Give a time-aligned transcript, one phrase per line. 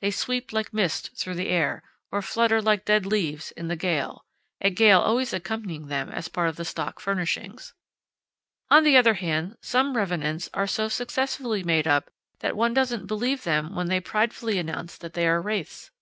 [0.00, 4.24] They sweep like mist through the air, or flutter like dead leaves in the gale
[4.60, 7.74] a gale always accompanying them as part of the stock furnishings.
[8.72, 12.10] On the other hand, some revenants are so successfully made up
[12.40, 15.92] that one doesn't believe them when they pridefully announce that they are wraiths.